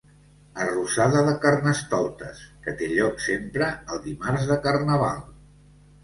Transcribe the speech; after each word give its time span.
Arrossada 0.61 1.19
de 1.25 1.33
carnestoltes, 1.41 2.41
que 2.67 2.73
té 2.79 2.87
lloc 2.93 3.21
sempre 3.25 3.67
el 3.97 4.01
dimarts 4.07 4.47
de 4.53 4.57
carnaval. 4.69 5.21